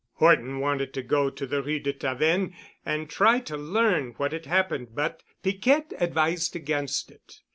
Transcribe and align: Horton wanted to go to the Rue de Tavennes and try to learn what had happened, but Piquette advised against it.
Horton 0.13 0.57
wanted 0.59 0.95
to 0.95 1.03
go 1.03 1.29
to 1.29 1.45
the 1.45 1.61
Rue 1.61 1.77
de 1.79 1.93
Tavennes 1.93 2.55
and 2.83 3.07
try 3.07 3.39
to 3.41 3.55
learn 3.55 4.13
what 4.17 4.31
had 4.31 4.47
happened, 4.47 4.95
but 4.95 5.21
Piquette 5.43 5.93
advised 5.99 6.55
against 6.55 7.11
it. 7.11 7.33